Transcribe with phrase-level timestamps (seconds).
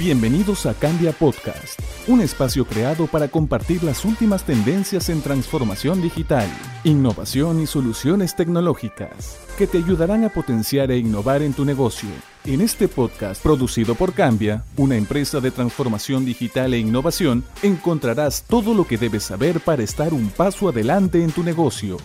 [0.00, 6.48] Bienvenidos a Cambia Podcast, un espacio creado para compartir las últimas tendencias en transformación digital,
[6.84, 12.08] innovación y soluciones tecnológicas que te ayudarán a potenciar e innovar en tu negocio.
[12.46, 18.72] En este podcast producido por Cambia, una empresa de transformación digital e innovación, encontrarás todo
[18.72, 21.98] lo que debes saber para estar un paso adelante en tu negocio.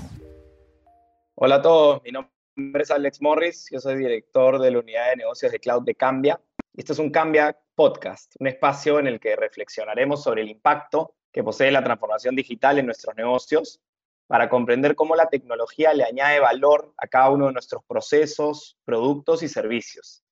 [1.36, 5.16] Hola a todos, mi nombre es Alex Morris, yo soy director de la unidad de
[5.16, 6.42] negocios de cloud de Cambia.
[6.76, 11.44] Este es un Cambia Podcast, un espacio en el que reflexionaremos sobre el impacto que
[11.44, 13.82] posee la transformación digital en nuestros negocios
[14.28, 19.44] para comprender cómo la tecnología le añade valor a cada uno de nuestros procesos, productos
[19.44, 20.24] y servicios.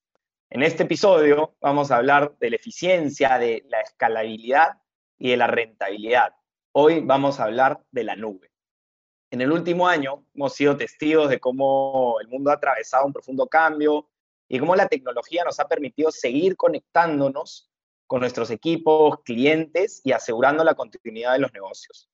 [0.49, 4.77] En este episodio vamos a hablar de la eficiencia, de la escalabilidad
[5.17, 6.33] y de la rentabilidad.
[6.71, 8.51] Hoy vamos a hablar de la nube.
[9.31, 13.47] En el último año hemos sido testigos de cómo el mundo ha atravesado un profundo
[13.47, 14.07] cambio
[14.53, 17.71] y cómo la tecnología nos ha permitido seguir conectándonos
[18.05, 22.07] con nuestros equipos, clientes y asegurando la continuidad de los negocios.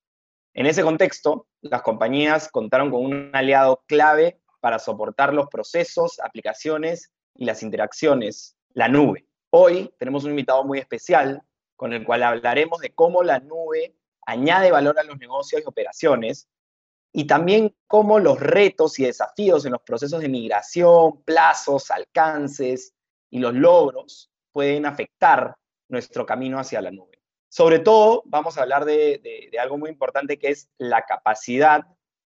[0.54, 7.12] En ese contexto, las compañías contaron con un aliado clave para soportar los procesos, aplicaciones
[7.36, 9.28] y las interacciones, la nube.
[9.50, 11.42] Hoy tenemos un invitado muy especial
[11.76, 16.48] con el cual hablaremos de cómo la nube añade valor a los negocios y operaciones
[17.12, 22.94] y también cómo los retos y desafíos en los procesos de migración, plazos, alcances
[23.30, 25.56] y los logros pueden afectar
[25.88, 27.20] nuestro camino hacia la nube.
[27.50, 31.86] Sobre todo, vamos a hablar de, algo muy importante que es la capacidad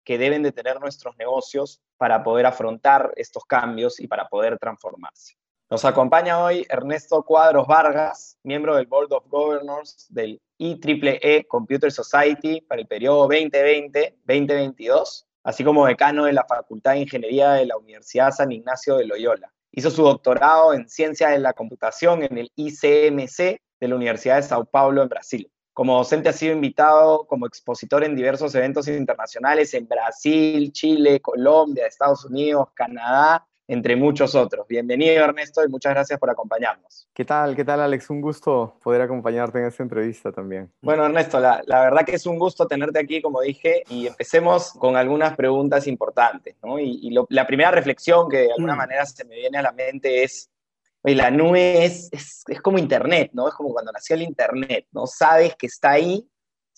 [0.05, 5.35] que deben de tener nuestros negocios para poder afrontar estos cambios y para poder transformarse.
[5.69, 12.61] Nos acompaña hoy Ernesto Cuadros Vargas, miembro del Board of Governors del IEEE Computer Society
[12.61, 18.33] para el periodo 2020-2022, así como decano de la Facultad de Ingeniería de la Universidad
[18.33, 19.53] San Ignacio de Loyola.
[19.73, 24.43] Hizo su doctorado en Ciencia de la Computación en el ICMC de la Universidad de
[24.43, 25.51] Sao Paulo en Brasil.
[25.73, 31.87] Como docente ha sido invitado como expositor en diversos eventos internacionales en Brasil, Chile, Colombia,
[31.87, 34.67] Estados Unidos, Canadá entre muchos otros.
[34.67, 37.07] Bienvenido Ernesto y muchas gracias por acompañarnos.
[37.13, 37.55] ¿Qué tal?
[37.55, 38.09] ¿Qué tal Alex?
[38.09, 40.73] Un gusto poder acompañarte en esta entrevista también.
[40.81, 44.97] Bueno Ernesto, la, verdad que es un gusto tenerte aquí, como dije, y empecemos con
[44.97, 46.57] algunas preguntas importantes.
[46.65, 46.79] ¿no?
[46.79, 48.79] Y, la primera reflexión que de alguna mm.
[48.79, 50.51] manera se me viene a la mente es,
[51.03, 53.49] la nube es, es, es como Internet, ¿no?
[53.49, 55.07] Es como cuando nació el Internet, ¿no?
[55.07, 56.27] Sabes que está ahí,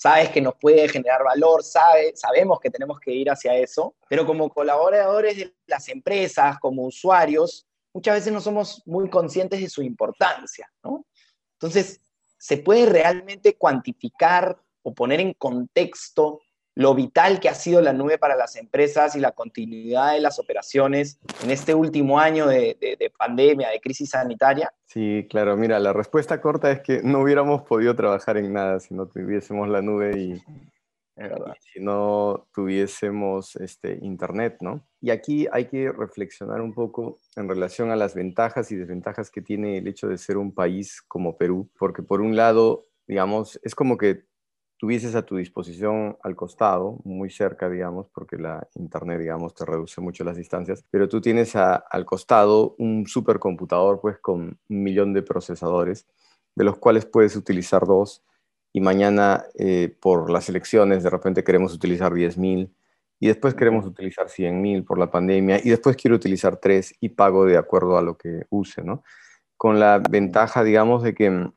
[0.00, 4.24] sabes que nos puede generar valor, sabe, sabemos que tenemos que ir hacia eso, pero
[4.24, 9.82] como colaboradores de las empresas, como usuarios, muchas veces no somos muy conscientes de su
[9.82, 11.04] importancia, ¿no?
[11.52, 12.00] Entonces,
[12.38, 16.40] ¿se puede realmente cuantificar o poner en contexto
[16.80, 20.38] lo vital que ha sido la nube para las empresas y la continuidad de las
[20.38, 24.72] operaciones en este último año de, pandemia, de crisis sanitaria?
[24.86, 25.58] Sí, claro.
[25.58, 29.68] Mira, la respuesta corta es que no hubiéramos podido trabajar en nada si no tuviésemos
[29.68, 30.42] la nube y,
[31.60, 34.82] si no tuviésemos este, Internet, ¿no?
[35.02, 39.42] Y aquí hay que reflexionar un poco en relación a las ventajas y desventajas que
[39.42, 43.74] tiene el hecho de ser un país como Perú, porque por un lado, digamos, es
[43.74, 44.29] como que
[44.80, 50.00] tuvieses a tu disposición al costado, muy cerca, digamos, porque la internet, digamos, te reduce
[50.00, 55.20] mucho las distancias, pero tú tienes al costado un supercomputador, pues, con un millón de
[55.20, 56.06] procesadores,
[56.56, 58.24] de los cuales puedes utilizar dos,
[58.72, 62.72] y mañana, eh, por las elecciones, de repente queremos utilizar 10.000,
[63.18, 67.44] y después queremos utilizar 100.000 por la pandemia, y después quiero utilizar tres y pago
[67.44, 69.02] de acuerdo a lo que use, ¿no?
[69.58, 71.50] Con la ventaja, digamos, de que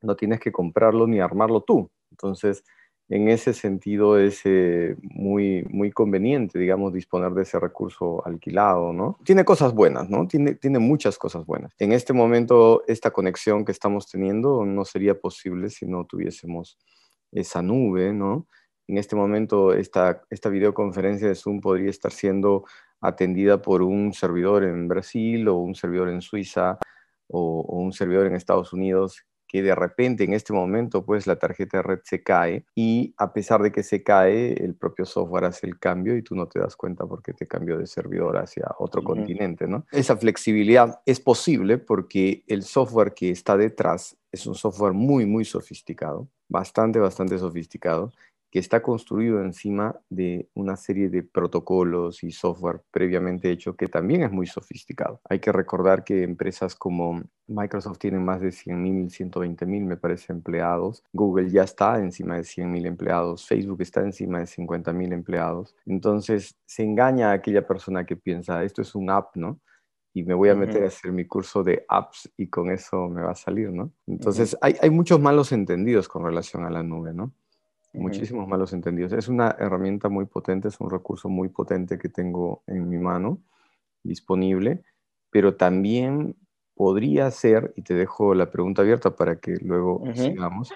[0.00, 2.64] no tienes que comprarlo ni armarlo tú, entonces,
[3.10, 9.18] en ese sentido es eh, muy, muy conveniente, digamos, disponer de ese recurso alquilado, ¿no?
[9.24, 10.28] Tiene cosas buenas, ¿no?
[10.28, 11.74] Tiene, tiene muchas cosas buenas.
[11.80, 16.78] En este momento, esta conexión que estamos teniendo no sería posible si no tuviésemos
[17.32, 18.46] esa nube, ¿no?
[18.86, 22.64] En este momento, esta, esta videoconferencia de Zoom podría estar siendo
[23.00, 26.78] atendida por un servidor en Brasil o un servidor en Suiza
[27.26, 31.34] o, o un servidor en Estados Unidos que de repente en este momento pues la
[31.34, 35.46] tarjeta de red se cae y a pesar de que se cae, el propio software
[35.46, 38.68] hace el cambio y tú no te das cuenta porque te cambió de servidor hacia
[38.78, 39.86] otro continente, ¿no?
[39.90, 45.44] Esa flexibilidad es posible porque el software que está detrás es un software muy, muy
[45.44, 48.12] sofisticado, bastante, bastante sofisticado
[48.50, 54.22] que está construido encima de una serie de protocolos y software previamente hecho que también
[54.22, 55.20] es muy sofisticado.
[55.28, 61.04] Hay que recordar que empresas como Microsoft tienen más de 100.000, 120.000, me parece, empleados.
[61.12, 63.46] Google ya está encima de 100.000 empleados.
[63.46, 65.76] Facebook está encima de 50.000 empleados.
[65.86, 69.60] Entonces, se engaña a aquella persona que piensa, esto es un app, ¿no?
[70.12, 73.22] y me voy a meter a hacer mi curso de apps y con eso me
[73.22, 73.92] va a salir, ¿no?
[74.08, 77.32] Entonces, hay, hay, muchos malos entendidos con relación a la nube, ¿no?
[77.92, 79.12] Muchísimos malos entendidos.
[79.12, 83.38] Es una herramienta muy potente, es un recurso muy potente que tengo en mi mano
[84.02, 84.82] disponible,
[85.30, 86.36] pero también
[86.74, 90.72] podría ser, y te dejo la pregunta abierta para que luego sigamos,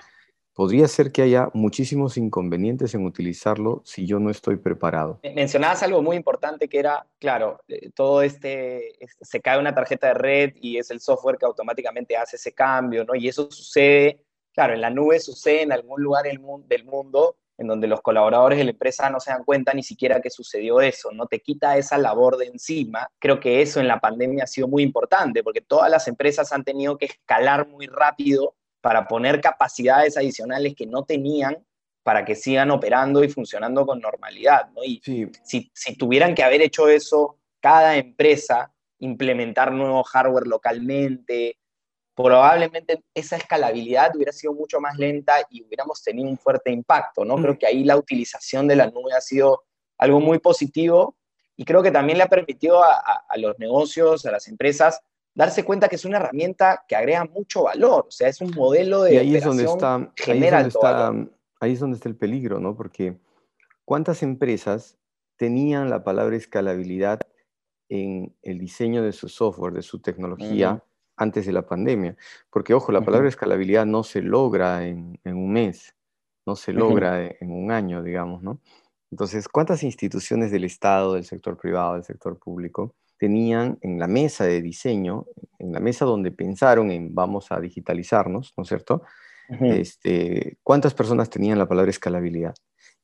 [0.55, 5.21] podría ser que haya muchísimos inconvenientes en utilizarlo si yo no estoy preparado.
[5.35, 10.15] Mencionabas algo muy importante que era, claro, eh, todo este, se cae una tarjeta de
[10.15, 13.15] red y es el software que automáticamente hace ese cambio, ¿no?
[13.15, 14.21] Y eso sucede,
[14.55, 18.65] claro, en la nube sucede en algún lugar del mundo en donde los colaboradores de
[18.65, 21.99] la empresa no se dan cuenta ni siquiera que sucedió eso, no te quita esa
[21.99, 23.09] labor de encima.
[23.19, 26.65] Creo que eso en la pandemia ha sido muy importante porque todas las empresas han
[26.65, 31.65] tenido que escalar muy rápido para poner capacidades adicionales que no tenían
[32.03, 34.69] para que sigan operando y funcionando con normalidad.
[34.75, 34.85] ¿no?
[34.85, 35.01] Y
[35.43, 41.57] si, si tuvieran que haber hecho eso, cada empresa, implementar nuevo hardware localmente,
[42.15, 47.37] probablemente esa escalabilidad hubiera sido mucho más lenta y hubiéramos tenido un fuerte impacto, ¿no?
[47.37, 49.65] Creo que ahí la utilización de la nube ha sido
[49.99, 51.17] algo muy positivo
[51.57, 55.01] y creo que también le ha permitido a, los negocios, a las empresas,
[55.35, 59.03] darse cuenta que es una herramienta que agrega mucho valor, o sea, es un modelo
[59.03, 61.09] de y ahí es donde está, ahí es donde está,
[61.61, 62.77] ahí es donde está el peligro, ¿no?
[62.77, 63.19] Porque
[63.85, 64.97] ¿cuántas empresas
[65.37, 67.21] tenían la palabra escalabilidad
[67.89, 70.83] en el diseño de su software, de su tecnología?
[71.17, 72.17] Antes de la pandemia.
[72.51, 75.95] Porque, ojo, la palabra escalabilidad no se logra en, un mes,
[76.47, 78.61] no se logra en un año, digamos, ¿no?
[79.11, 84.45] Entonces, ¿cuántas instituciones del Estado, del sector privado, del sector público, tenían en la mesa
[84.45, 85.27] de diseño,
[85.59, 89.03] en la mesa donde pensaron en vamos a digitalizarnos, ¿no es cierto?
[89.61, 92.55] este, ¿Cuántas personas tenían la palabra escalabilidad?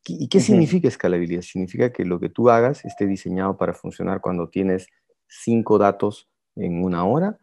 [0.06, 1.42] ¿Y qué significa escalabilidad?
[1.42, 4.86] Significa que lo que tú hagas esté diseñado para funcionar cuando tienes
[5.28, 7.38] cinco datos en una hora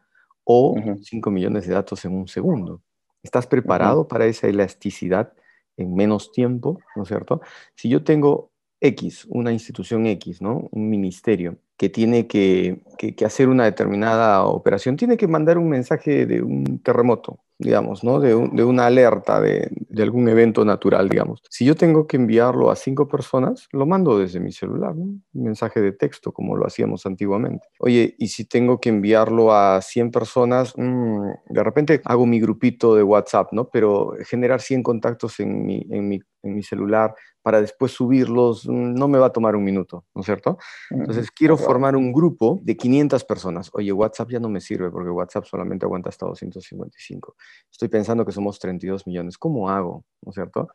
[0.49, 2.81] o 5 millones de datos en un segundo.
[3.21, 5.33] ¿Estás preparado para esa elasticidad
[5.75, 7.41] en menos tiempo, ¿no es cierto?
[7.75, 10.69] Si yo tengo X, una institución X, ¿no?
[10.71, 12.81] Un ministerio que tiene que,
[13.25, 18.19] hacer una determinada operación, tiene que mandar un mensaje de un terremoto, digamos, ¿no?
[18.19, 21.41] De, una alerta de, algún evento natural, digamos.
[21.49, 25.05] Si yo tengo que enviarlo a cinco personas, lo mando desde mi celular, ¿no?
[25.05, 27.67] Un mensaje de texto, como lo hacíamos antiguamente.
[27.79, 32.95] Oye, y si tengo que enviarlo a 100 personas, mm, de repente hago mi grupito
[32.95, 33.69] de WhatsApp, ¿no?
[33.69, 37.15] Pero generar 100 contactos en mi, en mi, en mi celular
[37.47, 40.57] para después subirlos, mm, no me va a tomar un minuto, ¿no es cierto?
[40.89, 43.69] Entonces, quiero formar un grupo de 500 personas.
[43.73, 47.37] Oye, WhatsApp ya no me sirve porque WhatsApp solamente aguanta hasta 255.
[47.71, 49.37] Estoy pensando que somos 32 millones.
[49.37, 50.05] ¿Cómo hago?
[50.21, 50.69] ¿No es cierto?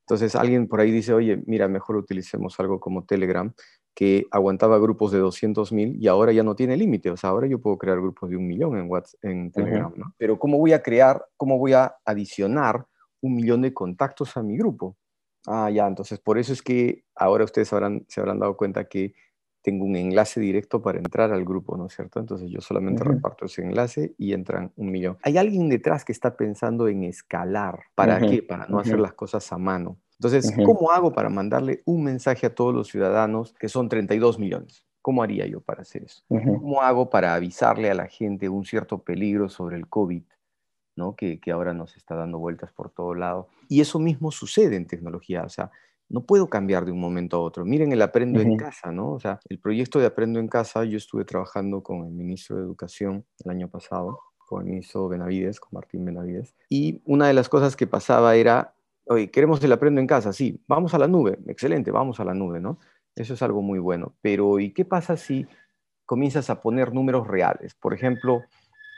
[0.00, 3.52] Entonces, alguien por ahí dice, oye, mira, mejor utilicemos algo como Telegram,
[3.94, 7.10] que aguantaba grupos de 200 mil y ahora ya no tiene límite.
[7.10, 10.14] O sea, ahora yo puedo crear grupos de un millón en, WhatsApp, en Telegram, ¿no?
[10.16, 12.86] Pero ¿cómo voy a crear, cómo voy a adicionar
[13.20, 14.96] un millón de contactos a mi grupo?
[15.46, 19.14] Ah, ya, entonces por eso es que ahora ustedes habrán, se habrán dado cuenta que
[19.62, 22.20] tengo un enlace directo para entrar al grupo, ¿no es cierto?
[22.20, 25.18] Entonces yo solamente reparto ese enlace y entran un millón.
[25.22, 27.80] Hay alguien detrás que está pensando en escalar.
[27.94, 28.42] ¿Para qué?
[28.42, 29.98] Para no hacer las cosas a mano.
[30.12, 34.84] Entonces, ¿cómo hago para mandarle un mensaje a todos los ciudadanos que son 32 millones?
[35.00, 36.24] ¿Cómo haría yo para hacer eso?
[36.28, 40.22] ¿Cómo hago para avisarle a la gente un cierto peligro sobre el COVID?
[41.16, 43.48] Que, ahora nos está dando vueltas por todo lado.
[43.68, 45.70] Y eso mismo sucede en tecnología, o sea,
[46.08, 47.64] no puedo cambiar de un momento a otro.
[47.64, 49.12] Miren el Aprendo en Casa, ¿no?
[49.12, 52.62] O sea, el proyecto de Aprendo en Casa, yo estuve trabajando con el ministro de
[52.62, 57.48] Educación el año pasado, con el ministro Benavides, con Martín Benavides, y una de las
[57.48, 58.74] cosas que pasaba era,
[59.06, 62.32] oye, queremos el Aprendo en Casa, sí, vamos a la nube, excelente, vamos a la
[62.32, 62.78] nube, ¿no?
[63.14, 65.46] Eso es algo muy bueno, pero ¿y qué pasa si
[66.06, 67.74] comienzas a poner números reales?
[67.74, 68.42] Por ejemplo,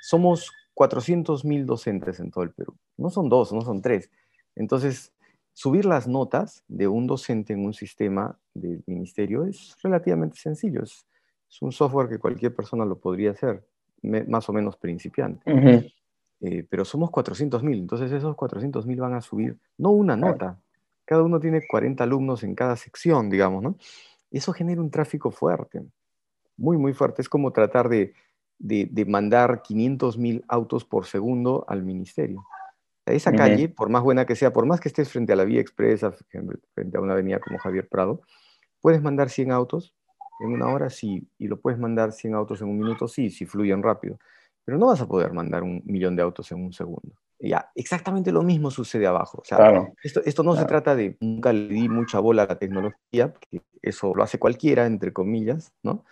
[0.03, 2.77] somos 400 mil docentes en todo el Perú.
[2.97, 4.11] No son dos, no son tres.
[4.55, 5.13] Entonces,
[5.61, 10.83] subir las notas de un docente en un sistema del ministerio es relativamente sencillo.
[10.83, 11.07] Es,
[11.61, 13.63] un software que cualquier persona lo podría hacer,
[14.03, 15.43] más o menos principiante.
[16.41, 20.59] Eh, pero somos 400 mil, entonces esos 400 mil van a subir, no una nota,
[21.05, 23.77] cada uno tiene 40 alumnos en cada sección, digamos, ¿no?
[24.31, 25.83] Eso genera un tráfico fuerte,
[26.57, 27.21] muy, muy fuerte.
[27.21, 28.15] Es como tratar de
[28.61, 32.45] de, mandar 500 mil autos por segundo al ministerio.
[33.07, 35.61] Esa calle, por más buena que sea, por más que estés frente a la vía
[35.61, 38.23] expresa, frente a una avenida como Javier Prado,
[38.81, 39.95] puedes mandar 100 autos
[40.41, 43.47] en una hora, sí, y lo puedes mandar 100 autos en un minuto, sí, si
[43.47, 44.19] fluyen rápido,
[44.65, 47.15] pero no vas a poder mandar un millón de autos en un segundo.
[47.39, 49.39] Ya, exactamente lo mismo sucede abajo.
[49.41, 52.59] O sea, esto, esto no se trata de, nunca le di mucha bola a la
[52.59, 56.05] tecnología, porque eso lo hace cualquiera, entre comillas, ¿no?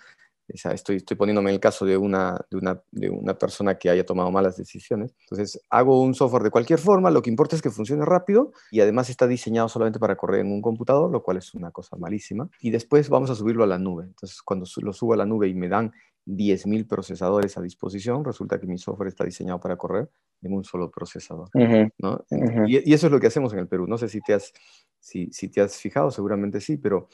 [0.49, 4.05] Estoy, estoy poniéndome en el caso de una, de, una, de una persona que haya
[4.05, 5.15] tomado malas decisiones.
[5.21, 8.81] Entonces, hago un software de cualquier forma, lo que importa es que funcione rápido y
[8.81, 12.49] además está diseñado solamente para correr en un computador, lo cual es una cosa malísima.
[12.61, 14.05] Y después vamos a subirlo a la nube.
[14.05, 15.93] Entonces, cuando lo subo a la nube y me dan
[16.27, 20.11] 10.000 procesadores a disposición, resulta que mi software está diseñado para correr
[20.43, 21.49] en un solo procesador.
[21.99, 22.25] ¿no?
[22.67, 23.87] y, eso es lo que hacemos en el Perú.
[23.87, 24.53] No sé si te, has,
[25.01, 27.09] si, si te has fijado, seguramente sí, pero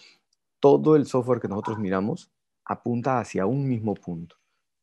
[0.59, 2.33] todo el software que nosotros miramos
[2.65, 4.37] apunta hacia un mismo punto.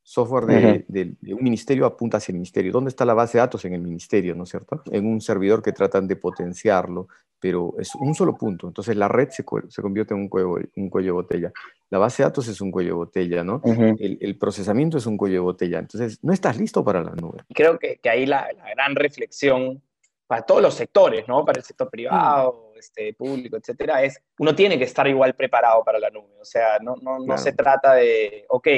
[0.04, 2.72] Software de, un ministerio apunta hacia el ministerio.
[2.72, 3.64] ¿Dónde está la base de datos?
[3.64, 4.82] En el ministerio, ¿no es cierto?
[4.90, 7.06] En un servidor que tratan de potenciarlo,
[7.38, 8.66] pero es un solo punto.
[8.66, 11.52] Entonces la red se, convierte en un cuello, un cuello de botella.
[11.88, 13.62] La base de datos es un cuello de botella, ¿no?
[13.64, 15.78] el, procesamiento es un cuello de botella.
[15.78, 17.38] Entonces no estás listo para la nube.
[17.54, 19.80] Creo que, ahí la, la gran reflexión
[20.26, 21.44] para todos los sectores, ¿no?
[21.44, 25.98] Para el sector privado, este, público, etcétera, es uno tiene que estar igual preparado para
[25.98, 26.34] la nube.
[26.40, 28.68] O sea, no, no, no se trata de, ok,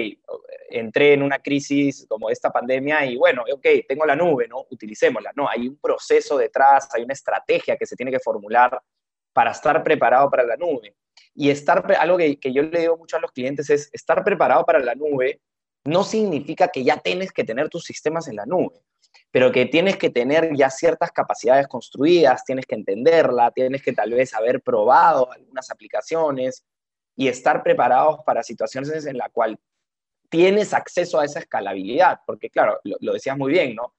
[0.70, 4.66] entré en una crisis como esta pandemia y bueno, ok, tengo la nube, ¿no?
[4.70, 5.32] Utilicémosla.
[5.34, 8.80] No, hay un proceso detrás, hay una estrategia que se tiene que formular
[9.32, 10.94] para estar preparado para la nube.
[11.34, 14.64] Y estar, algo que, que yo le digo mucho a los clientes es, estar preparado
[14.64, 15.40] para la nube
[15.84, 18.80] no significa que ya tienes que tener tus sistemas en la nube
[19.34, 24.12] pero que tienes que tener ya ciertas capacidades construidas, tienes que entenderla, tienes que tal
[24.12, 26.64] vez haber probado algunas aplicaciones
[27.16, 29.58] y estar preparados para situaciones en las cuales
[30.28, 33.96] tienes acceso a esa escalabilidad, porque claro, lo, decías muy bien, ¿no?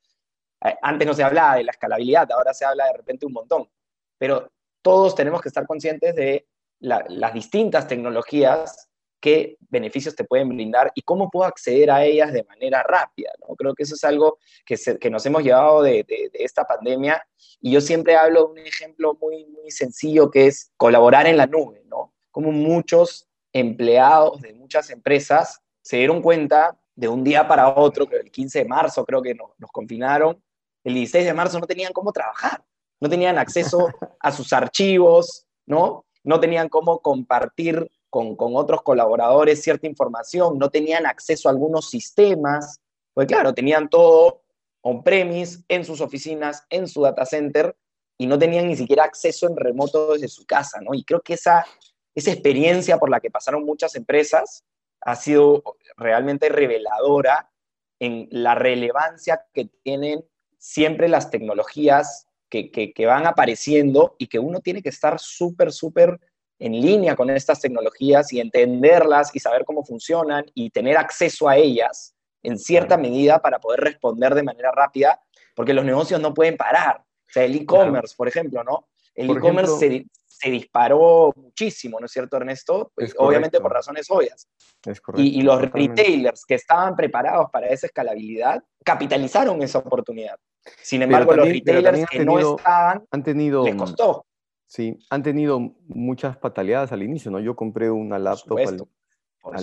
[0.63, 3.69] Eh, antes no se hablaba de la escalabilidad, ahora se habla de repente un montón,
[4.17, 4.49] pero
[4.81, 6.47] todos tenemos que estar conscientes de
[6.79, 8.87] las distintas tecnologías
[9.25, 13.31] qué beneficios te pueden brindar y cómo puedo acceder a ellas de manera rápida.
[13.39, 13.55] ¿no?
[13.55, 17.25] Creo que eso es algo que, que nos hemos llevado de, de, esta pandemia
[17.59, 21.47] y yo siempre hablo de un ejemplo muy, muy sencillo que es colaborar en la
[21.47, 22.13] nube, ¿no?
[22.29, 28.17] Como muchos empleados de muchas empresas se dieron cuenta de un día para otro, que
[28.17, 30.39] el 15 de marzo creo que nos, nos confinaron,
[30.83, 32.63] el 16 de marzo no tenían cómo trabajar,
[32.99, 33.87] no tenían acceso
[34.19, 36.05] a sus archivos, ¿no?
[36.23, 37.89] No tenían cómo compartir
[38.37, 42.79] con, otros colaboradores cierta información, no tenían acceso a algunos sistemas,
[43.13, 44.43] pues claro, tenían todo
[44.81, 47.75] on-premise, en sus oficinas, en su data center,
[48.17, 50.93] y no tenían ni siquiera acceso en remoto desde su casa, ¿no?
[50.93, 51.65] Y creo que esa,
[52.13, 54.63] esa experiencia por la que pasaron muchas empresas
[55.01, 55.63] ha sido
[55.97, 57.51] realmente reveladora
[57.99, 60.23] en la relevancia que tienen
[60.57, 65.73] siempre las tecnologías que, que, que van apareciendo y que uno tiene que estar súper,
[65.73, 66.21] súper
[66.59, 71.57] en línea con estas tecnologías y entenderlas y saber cómo funcionan y tener acceso a
[71.57, 75.19] ellas en cierta medida para poder responder de manera rápida,
[75.55, 76.97] porque los negocios no pueden parar.
[76.97, 78.87] O sea, el e-commerce, por ejemplo, ¿no?
[79.15, 82.91] El e-commerce se, se, disparó muchísimo, ¿no es cierto, Ernesto?
[82.93, 84.47] Pues, obviamente por razones obvias.
[84.85, 90.35] Es y, y, los retailers que estaban preparados para esa escalabilidad capitalizaron esa oportunidad.
[90.81, 94.25] Sin embargo, los retailers que no estaban, han tenido, les costó.
[94.67, 97.39] Sí, han tenido muchas pataleadas al inicio, ¿no?
[97.39, 98.59] Yo compré una laptop,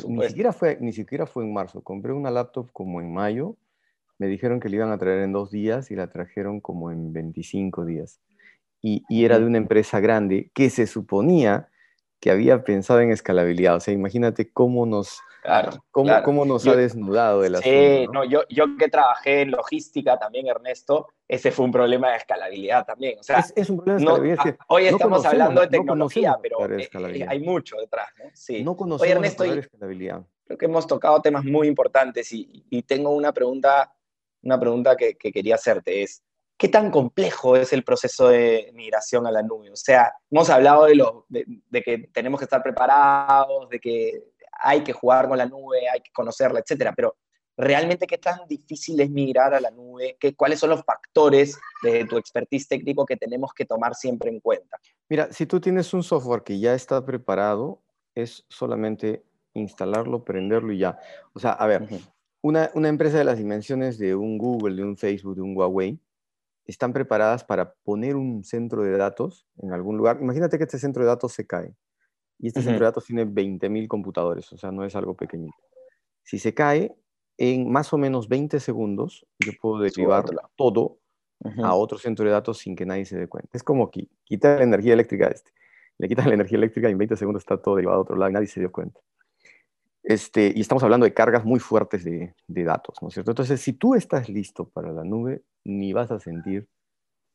[0.08, 3.56] ni, siquiera fue, ni siquiera fue en marzo, compré una laptop como en mayo,
[4.18, 7.12] me dijeron que la iban a traer en dos días y la trajeron como en
[7.12, 8.20] 25 días.
[8.80, 11.68] Y, y era de una empresa grande que se suponía
[12.22, 13.74] que había pensado en escalabilidad.
[13.74, 17.68] O sea, imagínate cómo nos, Claro, ¿Cómo, nos ha desnudado el asunto?
[17.68, 18.22] Sí, ¿no?
[18.22, 23.18] yo, yo que trabajé en logística también, Ernesto, ese fue un problema de escalabilidad también.
[23.18, 24.56] O sea, es, un problema de escalabilidad.
[24.68, 28.10] hoy estamos hablando de tecnología, pero eh, eh, hay mucho detrás.
[28.22, 28.30] ¿no?
[28.34, 28.62] Sí.
[28.62, 30.22] no conocemos Oye, Ernesto, escalabilidad.
[30.44, 33.92] Creo que hemos tocado temas muy importantes y, y tengo una pregunta,
[34.42, 36.04] una pregunta que, que quería hacerte.
[36.04, 36.22] Es,
[36.62, 39.72] ¿qué tan complejo es el proceso de migración a la nube?
[39.72, 44.22] O sea, hemos hablado de, lo, de, de, que tenemos que estar preparados, de que
[44.52, 47.16] hay que jugar con la nube, hay que conocerla, etcétera, pero
[47.56, 52.04] realmente qué tan difícil es migrar a la nube, ¿Qué, cuáles son los factores de
[52.04, 54.78] tu expertise técnico que tenemos que tomar siempre en cuenta.
[55.08, 57.82] Mira, si tú tienes un software que ya está preparado,
[58.14, 60.96] es solamente instalarlo, prenderlo y ya.
[61.32, 61.88] O sea, a ver,
[62.40, 65.98] una, una empresa de las dimensiones de un Google, de un Facebook, de un Huawei,
[66.66, 70.18] están preparadas para poner un centro de datos en algún lugar.
[70.20, 71.74] Imagínate que este centro de datos se cae.
[72.38, 75.56] Y este centro de datos tiene 20.000 computadores, o sea, no es algo pequeñito.
[76.24, 76.92] Si se cae,
[77.38, 80.24] en más o menos 20 segundos, yo puedo derivar
[80.56, 80.98] todo
[81.62, 83.50] a otro centro de datos sin que nadie se dé cuenta.
[83.52, 85.52] Es como aquí, quitar la energía eléctrica a este.
[85.98, 88.30] Le quitas la energía eléctrica y en 20 segundos está todo derivado a otro lado
[88.30, 89.00] y nadie se dio cuenta.
[90.02, 93.30] Este, y estamos hablando de cargas muy fuertes de, de datos, ¿no es cierto?
[93.30, 96.68] Entonces, si tú estás listo para la nube, ni vas a sentir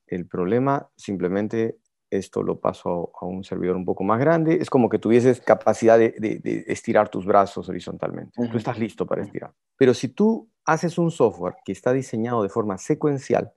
[0.08, 1.78] el problema, simplemente
[2.10, 4.58] esto lo paso a, un servidor un poco más grande.
[4.62, 8.32] Es como que tuvieses capacidad de, estirar tus brazos horizontalmente.
[8.50, 9.54] Tú estás listo para estirar.
[9.78, 13.52] Pero si tú haces un software que está diseñado de forma secuencial,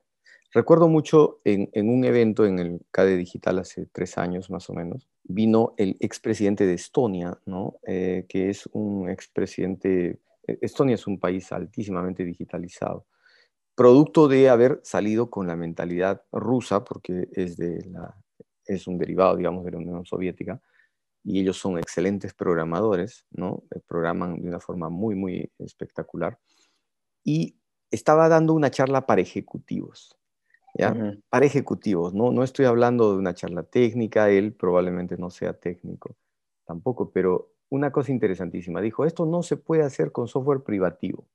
[0.53, 5.09] recuerdo mucho en, un evento en el CADE Digital hace tres años más o menos,
[5.25, 7.39] vino el expresidente de Estonia.
[7.87, 13.07] Eh, que es un expresidente, e, Estonia es un país altísimamente digitalizado
[13.81, 17.83] producto de haber salido con la mentalidad rusa, porque es, de
[18.67, 20.61] es un derivado, digamos, de la Unión Soviética,
[21.25, 23.63] y ellos son excelentes programadores, ¿no?
[23.75, 26.39] Eh, programan de una forma muy, muy espectacular.
[27.25, 27.57] Y
[27.91, 30.15] estaba dando una charla para ejecutivos,
[30.81, 31.17] ¿ya?
[31.29, 32.33] Para ejecutivos, ¿no?
[32.33, 36.17] No estoy hablando de una charla técnica, él probablemente no sea técnico
[36.65, 41.27] tampoco, pero una cosa interesantísima, dijo, esto no se puede hacer con software privativo,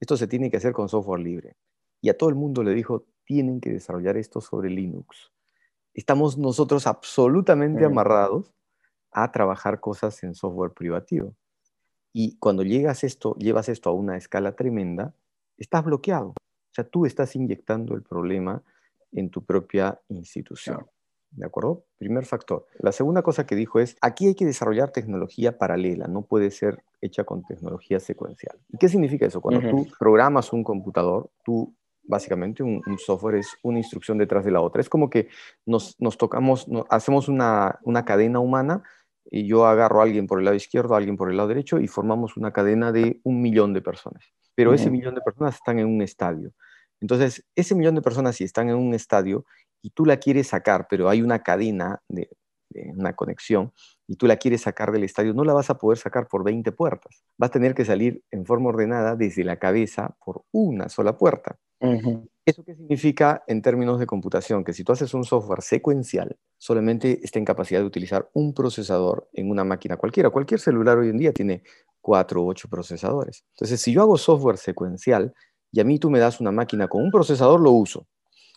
[0.00, 1.56] esto se tiene que hacer con software libre
[2.00, 5.32] y a todo el mundo le dijo, tienen que desarrollar esto sobre Linux.
[5.94, 7.86] Estamos nosotros absolutamente mm.
[7.86, 8.52] amarrados
[9.10, 11.34] a trabajar cosas en software privativo.
[12.12, 15.14] Y cuando llegas esto, llevas esto a una escala tremenda,
[15.56, 16.28] estás bloqueado.
[16.30, 18.62] O sea, tú estás inyectando el problema
[19.14, 20.86] en tu propia institución.
[21.30, 21.84] ¿De acuerdo?
[21.98, 22.66] Primer factor.
[22.78, 26.84] La segunda cosa que dijo es, aquí hay que desarrollar tecnología paralela, no puede ser
[27.00, 28.56] hecha con tecnología secuencial.
[28.68, 29.40] ¿Y qué significa eso?
[29.40, 31.74] Cuando tú programas un computador, tú
[32.06, 34.80] básicamente un, software es una instrucción detrás de la otra.
[34.80, 35.28] Es como que
[35.66, 38.82] nos, tocamos, hacemos una, cadena humana
[39.30, 41.80] y yo agarro a alguien por el lado izquierdo, a alguien por el lado derecho
[41.80, 44.24] y formamos una cadena de un millón de personas.
[44.54, 46.52] Pero ese millón de personas están en un estadio.
[47.04, 49.44] Entonces, ese millón de personas si están en un estadio
[49.82, 52.30] y tú la quieres sacar, pero hay una cadena de,
[52.96, 53.74] una conexión
[54.06, 56.72] y tú la quieres sacar del estadio, no la vas a poder sacar por 20
[56.72, 57.22] puertas.
[57.36, 61.58] Vas a tener que salir en forma ordenada desde la cabeza por una sola puerta.
[62.46, 64.64] ¿Eso qué significa en términos de computación?
[64.64, 69.28] Que si tú haces un software secuencial, solamente está en capacidad de utilizar un procesador
[69.34, 70.30] en una máquina cualquiera.
[70.30, 71.64] Cualquier celular hoy en día tiene
[72.00, 73.44] cuatro o ocho procesadores.
[73.50, 75.34] Entonces, si yo hago software secuencial
[75.74, 78.06] y a mí tú me das una máquina con un procesador, lo uso.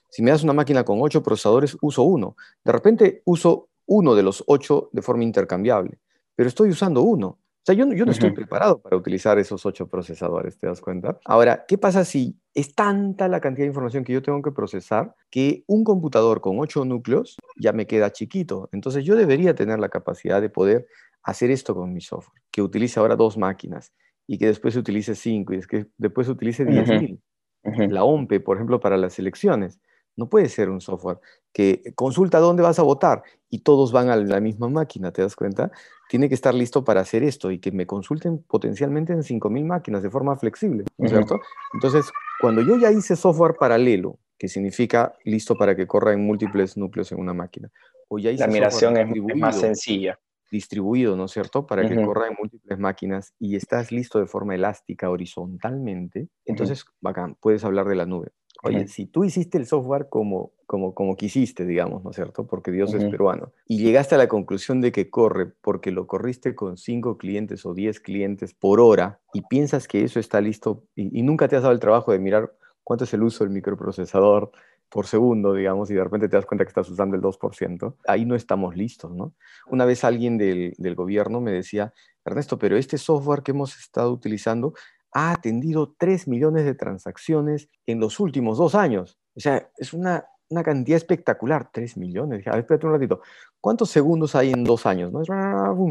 [0.09, 2.35] Si me das una máquina con ocho procesadores, uso uno.
[2.63, 5.99] De repente uso uno de los ocho de forma intercambiable,
[6.35, 10.57] pero estoy usando uno sea, yo, yo no estoy preparado para utilizar esos ocho procesadores,
[10.57, 11.19] ¿te das cuenta?
[11.25, 15.13] Ahora, ¿qué pasa si es tanta la cantidad de información que yo tengo que procesar
[15.29, 18.69] que un computador con ocho núcleos ya me queda chiquito?
[18.71, 20.87] Entonces yo debería tener la capacidad de poder
[21.23, 23.91] hacer esto con mi software, que utilice ahora dos máquinas
[24.27, 27.21] y que después utilice cinco y que después utilice diez mil.
[27.63, 29.79] La OMPE, por ejemplo, para las elecciones.
[30.15, 31.19] No puede ser un software
[31.53, 35.35] que consulta dónde vas a votar y todos van a la misma máquina, ¿te das
[35.35, 35.71] cuenta?
[36.09, 40.01] Tiene que estar listo para hacer esto y que me consulten potencialmente en 5.000 máquinas
[40.01, 41.39] de forma flexible, ¿no es cierto?
[41.73, 42.11] Entonces,
[42.41, 47.11] cuando yo ya hice software paralelo, que significa listo para que corra en múltiples núcleos
[47.11, 47.71] en una máquina,
[48.07, 50.19] o ya hice la migración es más sencilla.
[50.51, 51.65] Distribuido, ¿no es cierto?
[51.65, 57.35] Para que corra en múltiples máquinas y estás listo de forma elástica, horizontalmente, entonces, bacán,
[57.39, 58.31] puedes hablar de la nube.
[58.63, 62.47] Oye, si tú hiciste el software como, como, como quisiste, digamos, ¿no es cierto?
[62.47, 66.55] Porque Dios es peruano, y llegaste a la conclusión de que corre porque lo corriste
[66.55, 71.21] con cinco clientes o diez clientes por hora y piensas que eso está listo y,
[71.21, 74.51] nunca te has dado el trabajo de mirar cuánto es el uso del microprocesador
[74.89, 78.25] por segundo, digamos, y de repente te das cuenta que estás usando el 2%, ahí
[78.25, 79.33] no estamos listos, ¿no?
[79.67, 81.93] Una vez alguien del, del gobierno me decía,
[82.25, 84.73] Ernesto, pero este software que hemos estado utilizando
[85.13, 89.17] ha atendido 3 millones de transacciones en los últimos dos años.
[89.35, 90.25] O sea, es una,
[90.63, 92.45] cantidad espectacular, 3 millones.
[92.47, 93.21] A ver, espérate un ratito.
[93.59, 95.11] ¿Cuántos segundos hay en dos años?
[95.11, 95.23] ¿no?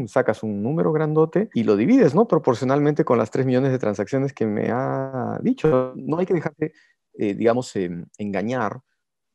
[0.07, 2.27] Sacas un número grandote y lo divides, ¿no?
[2.27, 5.93] Proporcionalmente con las 3 millones de transacciones que me ha dicho.
[5.95, 6.73] No hay que dejarse,
[7.17, 8.81] eh, digamos, em, engañar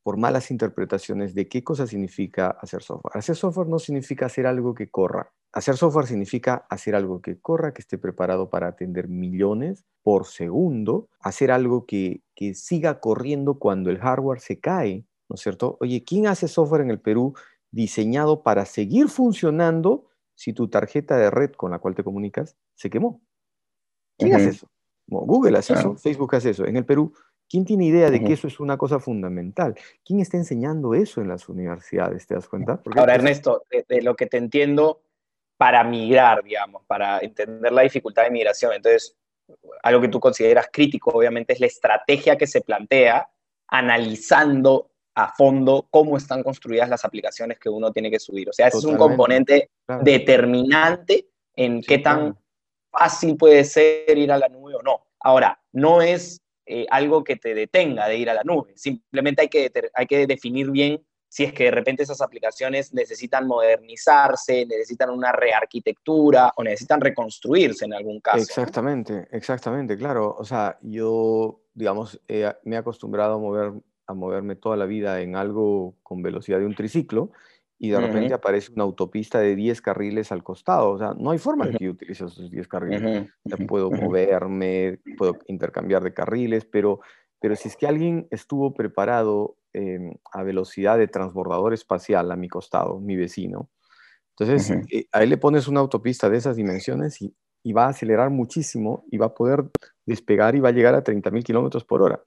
[0.02, 3.16] por malas interpretaciones de qué cosa significa hacer software.
[3.16, 5.32] Hacer software no significa hacer algo que corra.
[5.52, 11.08] Hacer software significa hacer algo que corra, que esté preparado para atender millones por segundo,
[11.20, 12.22] hacer algo que,
[12.54, 15.76] siga corriendo cuando el hardware se cae, ¿no es cierto?
[15.80, 17.34] Oye, ¿quién hace software en el Perú
[17.70, 22.90] diseñado para seguir funcionando si tu tarjeta de red con la cual te comunicas se
[22.90, 23.22] quemó?
[24.18, 24.66] ¿Quién hace eso?
[25.06, 26.64] Google hace eso, Facebook hace eso.
[26.64, 27.12] En el Perú,
[27.52, 29.74] ¿quién tiene idea de que eso es una cosa fundamental?
[30.02, 32.26] ¿Quién está enseñando eso en las universidades?
[32.26, 32.80] ¿Te das cuenta?
[32.96, 35.02] Ahora, Ernesto, de, lo que te entiendo,
[35.58, 38.72] para migrar, digamos, para entender la dificultad de migración.
[38.72, 39.18] Entonces,
[39.82, 43.28] algo que tú consideras crítico, obviamente, es la estrategia que se plantea
[43.68, 48.48] analizando a fondo cómo están construidas las aplicaciones que uno tiene que subir.
[48.48, 49.68] O sea, ese es un componente
[50.00, 52.34] determinante en qué tan
[52.90, 55.04] fácil puede ser ir a la nube o no.
[55.20, 59.48] Ahora, no es eh, algo que te detenga de ir a la nube, simplemente hay
[59.48, 65.08] que, hay que definir bien si es que de repente esas aplicaciones necesitan modernizarse, necesitan
[65.08, 68.36] una rearquitectura o necesitan reconstruirse en algún caso.
[68.36, 70.36] Exactamente, exactamente, claro.
[70.38, 73.72] O sea, yo, digamos, me he acostumbrado a, mover,
[74.06, 77.30] a moverme toda la vida en algo con velocidad de un triciclo
[77.82, 80.90] y de repente aparece una autopista de 10 carriles al costado.
[80.90, 83.28] O sea, no hay forma de que yo utilice esos 10 carriles.
[83.66, 87.00] puedo moverme, puedo intercambiar de carriles, pero,
[87.40, 92.46] pero si es que alguien estuvo preparado Em, a velocidad de transbordador espacial a mi
[92.46, 93.70] costado, mi vecino.
[94.36, 97.34] Entonces, eh, a él le pones una autopista de esas dimensiones y,
[97.72, 99.70] va a acelerar muchísimo y va a poder
[100.04, 102.22] despegar y va a llegar a 30.000 kilómetros por hora.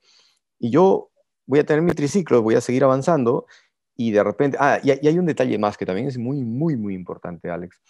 [0.57, 1.11] Y yo
[1.45, 3.45] voy a tener mi triciclo, voy a seguir avanzando
[3.95, 6.93] y de repente, ah, y, hay un detalle más que también es muy, muy, muy
[6.93, 7.81] importante, Alex,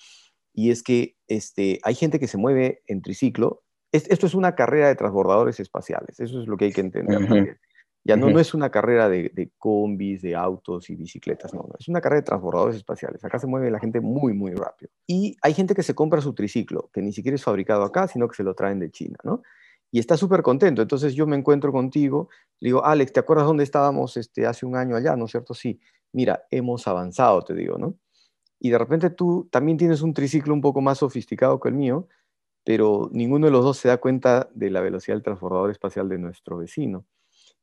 [0.53, 3.63] y es que este, hay gente que se mueve en triciclo.
[3.91, 7.57] esto es una carrera de transbordadores espaciales, eso es lo que hay que entender.
[8.07, 12.01] Ya no, no es una carrera de, combis, de autos y bicicletas, no, es una
[12.01, 13.25] carrera de transbordadores espaciales.
[13.25, 14.91] Acá se mueve la gente muy, muy rápido.
[15.07, 18.27] Y hay gente que se compra su triciclo, que ni siquiera es fabricado acá, sino
[18.27, 19.41] que se lo traen de China, ¿no?
[19.91, 20.83] Y está súper contento.
[20.83, 24.75] Entonces yo me encuentro contigo, le digo, Alex, ¿te acuerdas dónde estábamos este, hace un
[24.75, 25.55] año allá, no es cierto?
[25.55, 25.79] Sí,
[26.15, 27.95] mira, hemos avanzado, te digo, ¿no?
[28.59, 32.07] Y de repente tú también tienes un triciclo un poco más sofisticado que el mío,
[32.63, 36.17] pero ninguno de los dos se da cuenta de la velocidad del transbordador espacial de
[36.17, 37.05] nuestro vecino.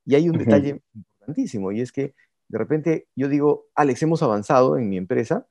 [0.05, 2.15] Y hay un detalle importantísimo y es que
[2.49, 5.47] de repente yo digo, Alex, hemos avanzado en mi empresa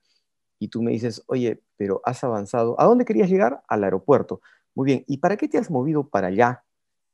[0.60, 2.80] y tú me dices, oye, pero has avanzado.
[2.80, 3.64] ¿A dónde querías llegar?
[3.68, 4.42] Al aeropuerto.
[4.76, 6.64] Muy bien, ¿y para qué te has movido para allá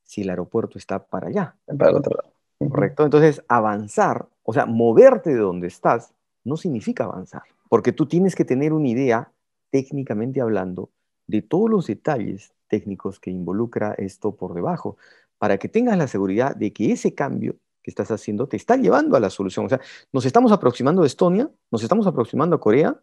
[0.04, 1.56] si el aeropuerto está para allá?
[1.65, 2.38] Para el otro lado.
[2.69, 3.06] Correcto.
[3.06, 6.13] Entonces, avanzar, o sea, moverte de donde estás,
[6.45, 9.29] no significa avanzar, porque tú tienes que tener una idea,
[9.71, 10.89] técnicamente hablando,
[11.27, 14.95] de todos los detalles técnicos que involucra esto por debajo
[15.38, 19.17] para que tengas la seguridad de que ese cambio que estás haciendo te está llevando
[19.17, 19.65] a la solución.
[19.65, 19.81] O sea,
[20.13, 22.97] nos estamos aproximando a Estonia, nos estamos aproximando a Corea,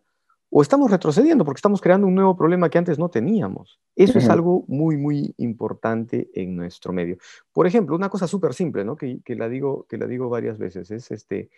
[0.57, 3.81] o estamos retrocediendo porque estamos creando un nuevo problema que antes no teníamos.
[3.97, 7.19] Eso es algo muy, muy importante en nuestro medio.
[7.53, 8.95] Por ejemplo, una cosa súper simple, ¿no?
[8.95, 11.51] que, la digo, que la digo varias veces, es este,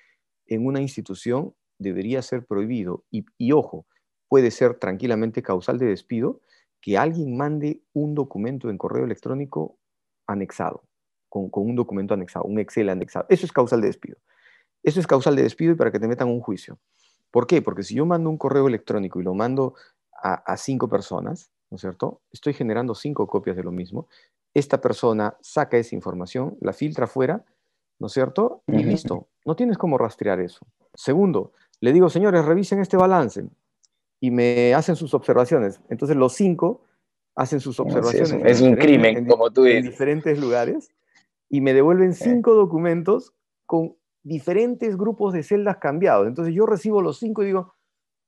[0.47, 3.85] en una institución debería ser prohibido, y, y ojo,
[4.29, 6.41] puede ser tranquilamente causal de despido,
[6.81, 9.77] que alguien mande un documento en correo electrónico
[10.27, 10.85] anexado,
[11.29, 13.27] con, un documento anexado, un Excel anexado.
[13.29, 14.17] Eso es causal de despido.
[14.83, 16.79] Eso es causal de despido y para que te metan un juicio.
[17.31, 17.63] ¿Por qué?
[17.63, 19.75] Porque si yo mando un correo electrónico y lo mando
[20.13, 22.21] a, cinco personas, ¿no es cierto?
[22.33, 24.09] Estoy generando cinco copias de lo mismo.
[24.55, 27.45] Esta persona saca esa información, la filtra fuera,
[27.99, 28.63] ¿no es cierto?
[28.67, 29.29] Y listo.
[29.45, 30.67] No tienes cómo rastrear eso.
[30.95, 33.45] Segundo, le digo, señores, revisen este balance
[34.21, 35.81] y me hacen sus observaciones.
[35.91, 36.83] Entonces los cinco
[37.35, 38.33] hacen sus observaciones.
[38.45, 39.85] es, un crimen, como tú dices.
[39.85, 40.91] En diferentes lugares
[41.49, 43.35] y me devuelven cinco documentos
[43.67, 46.27] con diferentes grupos de celdas cambiados.
[46.27, 47.75] Entonces yo recibo los cinco y digo,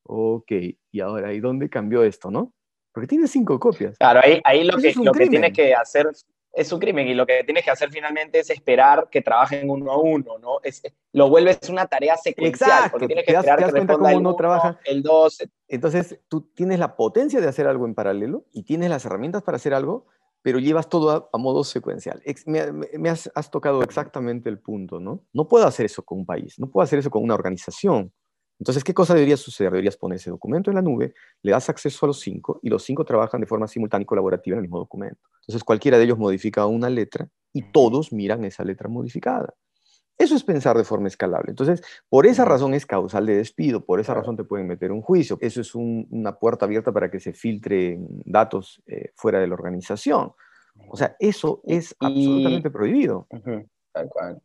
[0.04, 0.52] ok,
[0.92, 2.52] y ahora, ¿y dónde cambió esto, no?
[2.92, 3.98] Porque tiene cinco copias.
[3.98, 6.08] Claro, ahí, ahí lo, que, lo que tienes que hacer
[6.52, 9.90] es un crimen y lo que tienes que hacer finalmente es esperar que trabajen uno
[9.90, 10.60] a uno, ¿no?
[10.62, 10.82] Es,
[11.12, 14.78] lo vuelves una tarea secuencial, Exacto, porque tienes que esperar que responda el uno, trabaja.
[14.84, 15.38] el dos.
[15.66, 19.56] Entonces, tú tienes la potencia de hacer algo en paralelo y tienes las herramientas para
[19.56, 20.06] hacer algo,
[20.42, 22.22] pero llevas todo a, modo secuencial.
[22.46, 25.24] Me, has, has, tocado exactamente el punto, ¿no?
[25.32, 28.12] No puedo hacer eso con un país, no puedo hacer eso con una organización.
[28.58, 29.70] Entonces, ¿qué cosa debería suceder?
[29.70, 32.82] Deberías poner ese documento en la nube, le das acceso a los cinco y los
[32.82, 35.20] cinco trabajan de forma simultánea y colaborativa en el mismo documento.
[35.42, 39.54] Entonces, cualquiera de ellos modifica una letra y todos miran esa letra modificada.
[40.18, 41.50] Eso es pensar de forma escalable.
[41.50, 45.00] Entonces, por esa razón es causal de despido, por esa razón te pueden meter un
[45.00, 45.38] juicio.
[45.40, 50.32] Eso es una puerta abierta para que se filtren datos eh, fuera de la organización.
[50.88, 53.26] O sea, eso es absolutamente prohibido.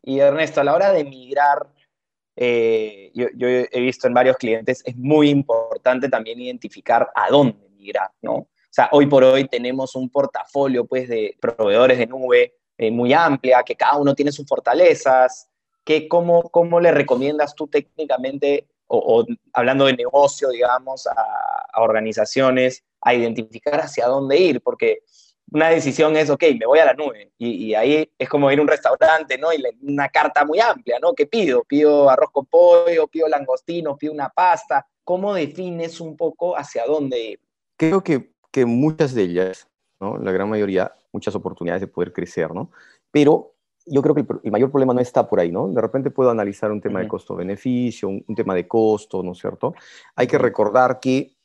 [0.01, 1.67] Y Ernesto, a la hora de migrar
[2.35, 8.09] eh, yo, he visto en varios clientes, es muy importante también identificar a dónde migrar,
[8.21, 8.33] ¿no?
[8.35, 13.13] O sea, hoy por hoy tenemos un portafolio, pues, de proveedores de nube eh, muy
[13.13, 15.47] amplia, que cada uno tiene sus fortalezas,
[15.83, 21.13] que cómo, cómo le recomiendas tú técnicamente, o, hablando de negocio, digamos, a,
[21.71, 24.99] a organizaciones, a identificar hacia dónde ir, porque
[25.53, 27.31] una decisión es, ok, me voy a la nube.
[27.37, 29.53] Y, ahí es como ir a un restaurante, ¿no?
[29.53, 31.13] Y una carta muy amplia, ¿no?
[31.13, 31.63] ¿Qué pido?
[31.63, 34.87] Pido arroz con pollo, pido langostino, pido una pasta.
[35.03, 37.39] ¿Cómo defines un poco hacia dónde ir?
[37.77, 39.67] Creo que, que muchas de ellas,
[39.99, 40.17] ¿no?
[40.17, 42.71] La gran mayoría, muchas oportunidades de poder crecer, ¿no?
[43.11, 43.52] Pero
[43.85, 45.67] yo creo que el, mayor problema no está por ahí, ¿no?
[45.67, 49.39] De repente puedo analizar un tema de costo-beneficio, un, un, tema de costo, ¿no es
[49.39, 49.73] cierto?
[50.15, 51.35] Hay que recordar que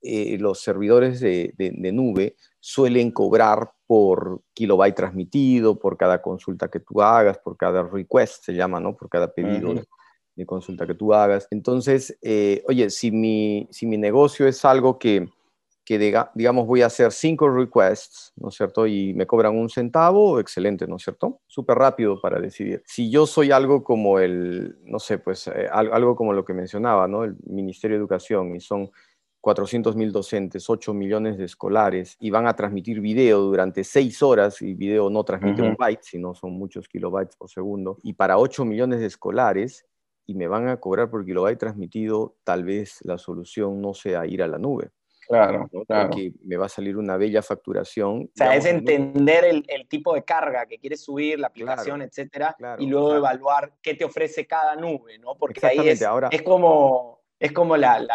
[0.00, 1.52] eh, los servidores de,
[1.92, 8.44] nube suelen cobrar por kilobyte transmitido, por cada consulta que tú hagas, por cada request,
[8.44, 8.96] se llama, ¿no?
[8.96, 9.74] Por cada pedido
[10.36, 11.48] de consulta que tú hagas.
[11.50, 15.28] Entonces, eh, oye, si mi, si mi negocio es algo que,
[15.88, 15.98] que
[16.34, 18.86] digamos, voy a hacer cinco requests, ¿no es cierto?
[18.86, 21.40] Y me cobran un centavo, excelente, ¿no es cierto?
[21.46, 22.82] Súper rápido para decidir.
[22.84, 27.08] Si yo soy algo como el, no sé, pues eh, algo como lo que mencionaba,
[27.08, 27.24] ¿no?
[27.24, 28.90] El Ministerio de Educación y son
[29.40, 34.60] 400 mil docentes, 8 millones de escolares y van a transmitir video durante 6 horas
[34.60, 37.96] y video no transmite un byte, sino son muchos kilobytes por segundo.
[38.02, 39.86] Y para 8 millones de escolares
[40.26, 44.42] y me van a cobrar por kilobyte transmitido, tal vez la solución no sea ir
[44.42, 44.90] a la nube.
[45.28, 46.08] Claro, claro.
[46.08, 48.22] Porque me va a salir una bella facturación.
[48.22, 52.86] O sea, es entender el, tipo de carga que quieres subir, la aplicación, etcétera, y
[52.86, 55.36] luego evaluar qué te ofrece cada nube, ¿no?
[55.36, 58.06] Porque ahí es, Ahora, es como es como las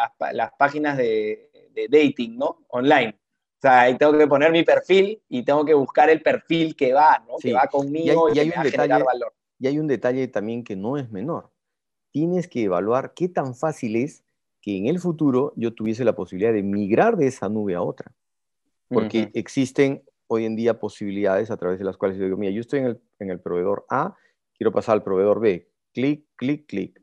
[0.58, 1.50] páginas de,
[1.90, 2.66] dating, ¿no?
[2.70, 3.10] Online.
[3.10, 6.94] O sea, ahí tengo que poner mi perfil y tengo que buscar el perfil que
[6.94, 7.36] va, ¿no?
[7.42, 9.34] Que va conmigo y, hay, un detalle, valor.
[9.58, 11.50] Y hay un detalle también que no es menor.
[12.12, 14.23] Tienes que evaluar qué tan fácil es
[14.64, 18.14] que en el futuro yo tuviese la posibilidad de migrar de esa nube a otra.
[18.88, 22.62] Porque existen hoy en día posibilidades a través de las cuales yo digo, mira, yo
[22.62, 24.16] estoy en el, en el proveedor A,
[24.58, 25.70] quiero pasar al proveedor B.
[25.94, 27.02] Clic, clic, clic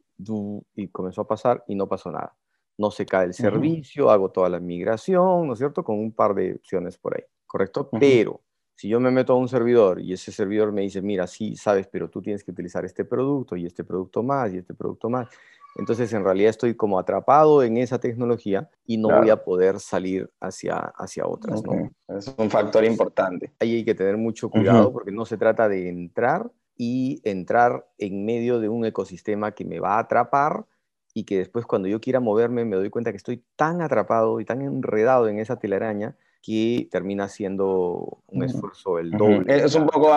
[0.74, 2.34] y comenzó a pasar y no pasó nada.
[2.78, 5.84] No se cae el servicio, hago toda la migración, ¿no es cierto?
[5.84, 7.90] Con un par de opciones por ahí, ¿correcto?
[8.00, 8.40] Pero
[8.74, 11.86] si yo me meto a un servidor y ese servidor me dice, mira, sí, sabes,
[11.88, 15.28] pero tú tienes que utilizar este producto y este producto más y este producto más.
[15.76, 20.30] Entonces, en realidad estoy como atrapado en esa tecnología y no voy a poder salir
[20.40, 21.62] hacia, hacia otras.
[21.62, 21.90] ¿no?
[22.08, 23.52] Es un factor importante.
[23.60, 28.24] Ahí hay que tener mucho cuidado porque no se trata de entrar y entrar en
[28.24, 30.64] medio de un ecosistema que me va a atrapar
[31.12, 34.44] y que después cuando yo quiera moverme me doy cuenta que estoy tan atrapado y
[34.44, 39.62] tan enredado en esa telaraña que termina siendo un esfuerzo el doble.
[39.62, 40.10] Es un poco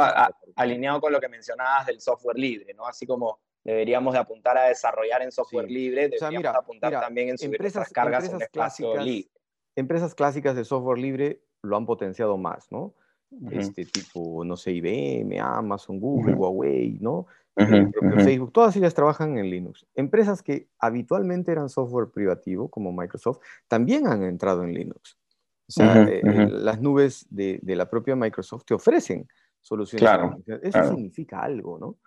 [0.56, 2.86] alineado con lo que mencionabas del software libre, ¿no?
[2.86, 7.56] Así como deberíamos de apuntar a desarrollar en software libre, deberíamos apuntar también en subir
[7.56, 9.30] empresas, cargas en clásicas, libre.
[9.76, 12.94] Empresas clásicas de software libre lo han potenciado más, ¿no?
[13.52, 17.26] este tipo, no sé, IBM, Amazon, Google, Huawei, ¿no?
[17.56, 19.86] Facebook, todas ellas trabajan en Linux.
[19.96, 25.18] Empresas que habitualmente eran software privativo, como Microsoft, también han entrado en Linux.
[25.68, 26.22] O sea, eh,
[26.52, 29.28] las nubes de, la propia Microsoft te ofrecen
[29.62, 30.02] soluciones.
[30.02, 31.98] Claro, Eso significa algo, ¿no?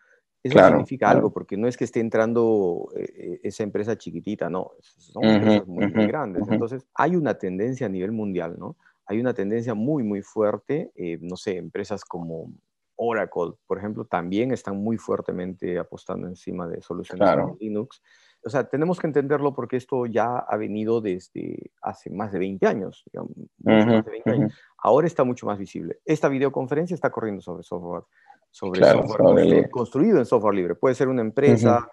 [0.47, 4.73] Eso significa algo, porque no es que esté entrando eh, eh, esa empresa chiquitita, no,
[4.81, 6.45] son empresas muy, muy grandes.
[6.49, 8.77] Entonces, hay una tendencia a nivel mundial, ¿no?
[9.07, 10.93] hay una tendencia muy, muy fuerte.
[10.97, 12.53] Eh, no sé, empresas como
[12.97, 18.03] Oracle, por ejemplo, también están muy fuertemente apostando encima de soluciones de Linux.
[18.45, 22.67] O sea, tenemos que entenderlo porque esto ya ha venido desde hace más de 20
[22.67, 24.55] años, digamos, más de 20 años.
[24.79, 26.01] Ahora está mucho más visible.
[26.05, 28.05] Esta videoconferencia está corriendo sobre software,
[28.51, 30.75] sobre software construido, en software libre.
[30.75, 31.89] Puede ser una empresa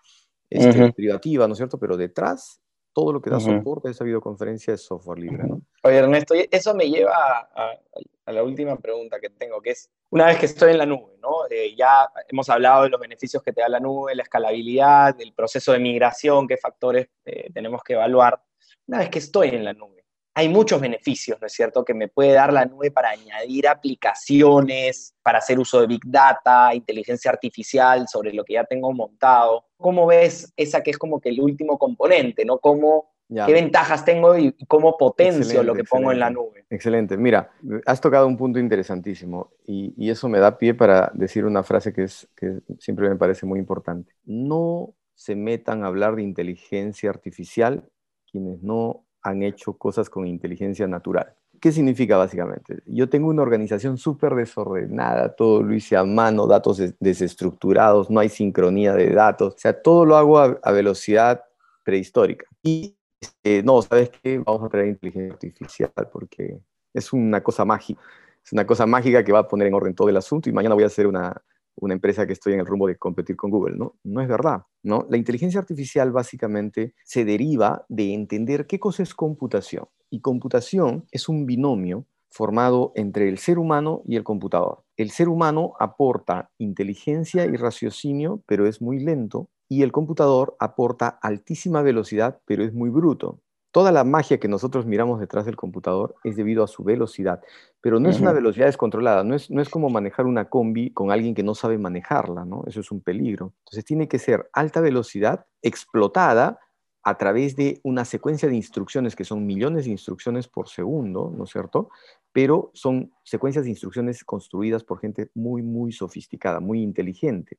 [0.50, 1.78] este, privativa, ¿no es cierto?
[1.78, 2.62] Pero detrás
[2.94, 5.44] todo lo que da soporte a esa videoconferencia es software libre.
[5.48, 5.62] ¿no?
[5.82, 10.38] Oye, Ernesto, eso me lleva a, la última pregunta que tengo, que es, una vez
[10.38, 11.48] que estoy en la nube, ¿no?
[11.50, 15.34] Eh, ya hemos hablado de los beneficios que te da la nube, la escalabilidad, el
[15.34, 18.40] proceso de migración, qué factores eh, tenemos que evaluar.
[18.88, 20.03] Una vez que estoy en la nube,
[20.36, 25.16] hay muchos beneficios, ¿no es cierto?, que me puede dar la nube para añadir aplicaciones,
[25.22, 29.66] para hacer uso de Big Data, inteligencia artificial sobre lo que ya tengo montado.
[29.78, 32.58] ¿Cómo ves esa que es como que el último componente, ¿no?
[32.58, 36.66] ¿Cómo, ¿Qué ventajas tengo y cómo potencio lo que pongo en la nube?
[36.70, 37.16] Excelente.
[37.18, 37.52] Mira,
[37.86, 41.94] has tocado un punto interesantísimo y, y, eso me da pie para decir una frase
[41.94, 44.14] que, es, que siempre me parece muy importante.
[44.26, 47.90] No se metan a hablar de inteligencia artificial
[48.32, 51.34] quienes no han hecho cosas con inteligencia natural.
[51.60, 52.84] ¿Qué significa básicamente?
[52.86, 58.28] Yo tengo una organización súper desordenada, todo lo hice a mano, datos desestructurados, no hay
[58.28, 61.42] sincronía de datos, o sea, todo lo hago a, velocidad
[61.86, 62.46] prehistórica.
[62.62, 62.98] Y
[63.44, 64.40] eh, no, ¿sabes qué?
[64.40, 66.60] Vamos a traer inteligencia artificial porque
[66.94, 68.02] es una cosa mágica,
[68.44, 70.76] es una cosa mágica que va a poner en orden todo el asunto y mañana
[70.76, 71.42] voy a hacer una,
[71.76, 73.96] una empresa que estoy en el rumbo de competir con Google, ¿no?
[74.04, 75.06] No es verdad, ¿no?
[75.10, 79.86] La inteligencia artificial básicamente se deriva de entender qué cosa es computación.
[80.10, 84.84] Y computación es un binomio formado entre el ser humano y el computador.
[84.98, 91.08] El ser humano aporta inteligencia y raciocinio, pero es muy lento, y el computador aporta
[91.22, 93.40] altísima velocidad, pero es muy bruto.
[93.74, 97.42] Toda la magia que nosotros miramos detrás del computador es debido a su velocidad,
[97.82, 101.12] pero no es una velocidad descontrolada, no es, no es como manejar una combi con
[101.12, 102.64] alguien que no sabe manejarla, ¿no?
[102.68, 103.56] Eso es un peligro.
[103.62, 106.60] Entonces tiene que ser alta velocidad explotada
[107.02, 111.46] a través de una secuencia de instrucciones que son millones de instrucciones por segundo, ¿no
[111.46, 111.90] es cierto?
[112.32, 117.58] Pero son secuencias de instrucciones construidas por gente muy, muy sofisticada, muy inteligente.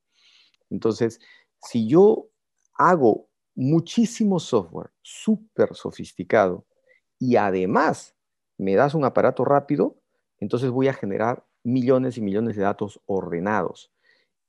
[0.70, 1.18] Entonces,
[1.58, 2.28] si yo
[2.74, 6.64] hago muchísimo software, súper sofisticado,
[7.18, 8.14] y además
[8.58, 9.96] me das un aparato rápido,
[10.38, 13.90] entonces voy a generar millones y millones de datos ordenados.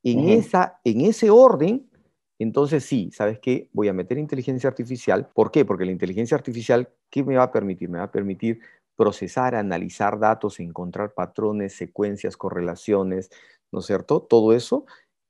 [0.03, 1.89] En, esa, en ese orden,
[2.37, 3.69] entonces sí, ¿sabes qué?
[3.73, 5.29] Voy a meter inteligencia artificial.
[5.33, 5.65] ¿Por qué?
[5.65, 7.89] Porque la inteligencia artificial, ¿qué me va a permitir?
[7.89, 8.59] Me va a permitir
[8.95, 13.29] procesar, analizar datos, encontrar patrones, secuencias, correlaciones,
[13.71, 14.21] ¿no es cierto?
[14.21, 14.85] Todo eso.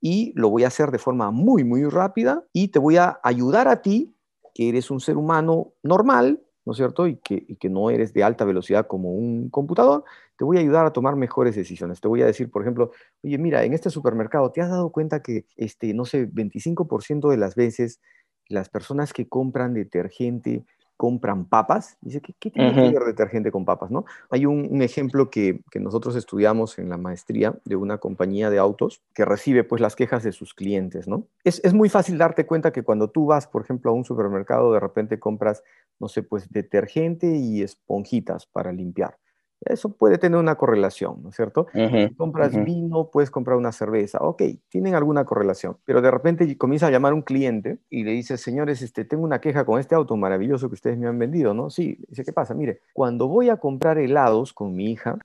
[0.08, 3.68] Y lo voy a hacer de forma muy, muy rápida y te voy a ayudar
[3.68, 4.16] a ti,
[4.54, 7.08] que eres un ser humano normal, ¿no es cierto?
[7.08, 10.04] Y que, no eres de alta velocidad como un computador,
[10.38, 12.02] te voy a ayudar a tomar mejores decisiones.
[12.02, 12.92] Te voy a decir, por ejemplo,
[13.24, 17.38] oye, mira, en este supermercado, ¿te has dado cuenta que, este, no sé, 25% de
[17.38, 18.00] las veces
[18.48, 20.66] las personas que compran detergente
[20.98, 21.98] compran papas.
[22.02, 23.92] Dice, ¿qué, qué tiene que ver detergente con papas?
[23.92, 24.06] ¿no?
[24.30, 29.02] Hay un, ejemplo que, que, nosotros estudiamos en la maestría de una compañía de autos
[29.14, 31.08] que recibe pues las quejas de sus clientes.
[31.08, 31.28] ¿no?
[31.44, 34.74] Es, es, muy fácil darte cuenta que cuando tú vas, por ejemplo, a un supermercado,
[34.74, 35.64] de repente compras,
[36.00, 39.18] no sé, pues detergente y esponjitas para limpiar.
[39.62, 41.68] Eso puede tener una correlación, ¿no es cierto?
[41.74, 44.20] si compras vino, puedes comprar una cerveza.
[44.22, 45.78] Ok, tienen alguna correlación.
[45.86, 49.42] Pero de repente comienza a llamar un cliente y le dice, señores, este, tengo una
[49.42, 51.70] queja con este auto maravilloso que ustedes me han vendido, ¿no?
[51.70, 52.54] Sí, dice, ¿qué pasa?
[52.54, 55.18] Mire, cuando voy a comprar helados con mi hija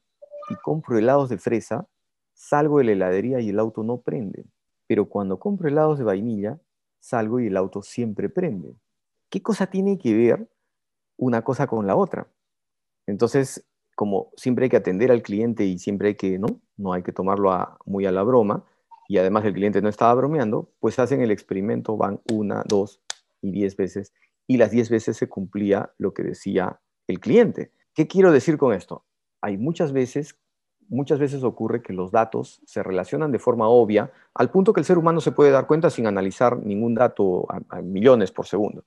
[0.48, 1.86] y compro helados de fresa,
[2.32, 4.46] salgo de la heladería y el auto no prende.
[4.86, 6.58] Pero cuando compro helados de vainilla,
[6.98, 8.74] salgo y el auto siempre prende.
[9.28, 10.48] ¿Qué cosa tiene que ver
[11.16, 12.26] una cosa con la otra?
[13.06, 13.66] Entonces,
[14.00, 16.62] como siempre hay que atender al cliente y siempre hay que, ¿no?
[16.78, 18.64] No hay que tomarlo muy a la broma,
[19.08, 23.02] y además el cliente no estaba bromeando, pues hacen el experimento, van una, dos
[23.42, 24.14] y diez veces,
[24.46, 27.72] y las diez veces se cumplía lo que decía el cliente.
[27.92, 29.04] ¿Qué quiero decir con esto?
[29.42, 30.38] Hay muchas veces,
[30.88, 34.86] muchas veces ocurre que los datos se relacionan de forma obvia, al punto que el
[34.86, 38.82] ser humano se puede dar cuenta sin analizar ningún dato a, millones por segundo.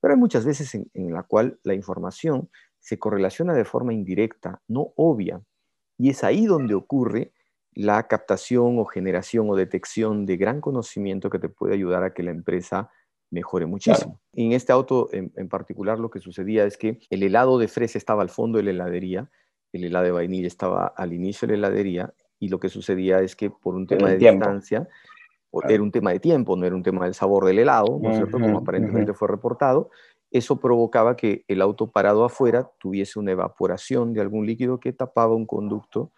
[0.00, 2.48] Pero hay muchas veces en, en la cual la información
[2.88, 5.42] se correlaciona de forma indirecta, no obvia,
[5.98, 7.32] y es ahí donde ocurre
[7.74, 12.22] la captación o generación o detección de gran conocimiento que te puede ayudar a que
[12.22, 12.90] la empresa
[13.30, 14.18] mejore muchísimo.
[14.32, 18.22] En este auto en, particular lo que sucedía es que el helado de fresa estaba
[18.22, 19.28] al fondo de la heladería,
[19.74, 23.36] el helado de vainilla estaba al inicio de la heladería y lo que sucedía es
[23.36, 24.88] que por un tema de distancia,
[25.68, 28.16] era un tema de tiempo, no era un tema del sabor del helado, ¿no es
[28.16, 28.40] cierto?
[28.40, 29.90] Como aparentemente fue reportado,
[30.30, 35.34] eso provocaba que el auto parado afuera tuviese una evaporación de algún líquido que tapaba
[35.34, 36.12] un conducto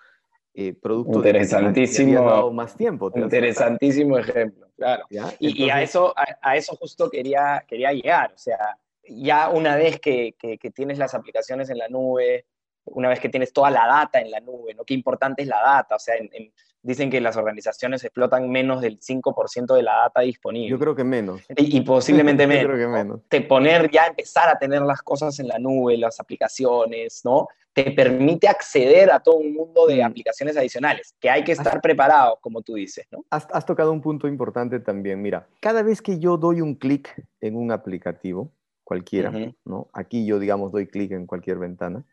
[0.53, 5.05] eh, producto interesantísimo de más tiempo interesantísimo ejemplo claro.
[5.39, 8.77] Y, a eso a, eso justo quería quería llegar o sea
[9.09, 12.47] ya una vez que, que, tienes las aplicaciones en la nube
[12.85, 15.63] una vez que tienes toda la data en la nube no qué importante es la
[15.63, 20.21] data o sea en dicen que las organizaciones explotan menos del 5% de la data
[20.23, 20.71] disponible.
[20.71, 21.43] Yo creo que menos.
[21.57, 22.63] Y, posiblemente menos.
[22.63, 23.21] Yo creo que menos.
[23.29, 27.49] Te poner ya, empezar a tener las cosas en la nube, las aplicaciones, ¿no?
[27.73, 30.07] Te permite acceder a todo un mundo de mm.
[30.07, 33.25] aplicaciones adicionales, que hay que estar preparados, como tú dices, ¿no?
[33.31, 35.23] Has, tocado un punto importante también.
[35.23, 39.33] Mira, cada vez que yo doy un clic en un aplicativo, cualquiera,
[39.65, 39.89] ¿no?
[39.93, 42.05] Aquí yo, digamos, doy clic en cualquier ventana,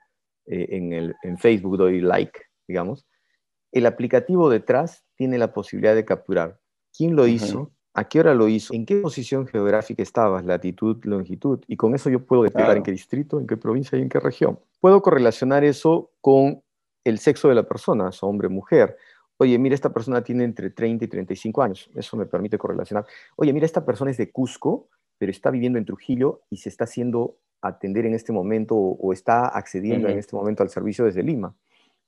[0.45, 3.07] eh, en, el, en Facebook doy like, digamos,
[3.71, 6.59] el aplicativo detrás tiene la posibilidad de capturar
[6.95, 11.59] quién lo hizo, a qué hora lo hizo, en qué posición geográfica estabas, latitud, longitud,
[11.67, 14.19] y con eso yo puedo detectar en qué distrito, en qué provincia y en qué
[14.19, 14.59] región.
[14.79, 16.61] Puedo correlacionar eso con
[17.03, 18.97] el sexo de la persona, su hombre, mujer.
[19.37, 23.05] Oye, mira, esta persona tiene entre 30 y 35 años, eso me permite correlacionar.
[23.35, 26.83] Oye, mira, esta persona es de Cusco, pero está viviendo en Trujillo y se está
[26.83, 31.55] haciendo atender en este momento o, está accediendo en este momento al servicio desde Lima.